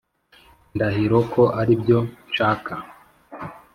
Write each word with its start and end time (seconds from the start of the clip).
ndahiro 0.75 1.19
ko 1.33 1.41
aribyo 1.61 1.99
nshaka. 2.29 2.73